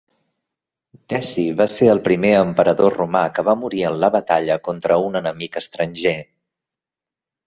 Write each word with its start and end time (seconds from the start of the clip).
Deci 1.11 1.33
va 1.57 1.65
ser 1.73 1.89
el 1.95 1.99
primer 2.07 2.31
emperador 2.37 2.95
romà 3.01 3.21
que 3.35 3.45
va 3.49 3.55
morir 3.65 3.83
en 3.89 3.99
la 4.05 4.09
batalla 4.15 4.55
contra 4.69 4.97
un 5.11 5.19
enemic 5.21 5.61
estranger. 5.63 6.15